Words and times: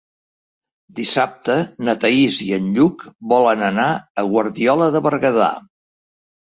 Dissabte 0.99 1.57
na 1.89 1.95
Thaís 2.05 2.39
i 2.47 2.49
en 2.59 2.73
Lluc 2.79 3.07
volen 3.35 3.65
anar 3.71 3.89
a 4.25 4.29
Guardiola 4.35 4.93
de 4.99 5.09
Berguedà. 5.11 5.57